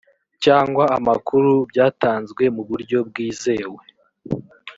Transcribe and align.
cyangwa 0.43 0.83
amakuru 0.97 1.51
byatanzwe 1.71 2.43
mu 2.55 2.63
buryo 2.69 2.97
bwizewe 3.07 3.81